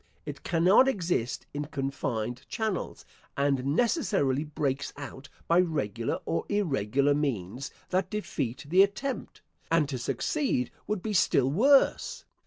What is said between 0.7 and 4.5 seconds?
exist in confined channels, and necessarily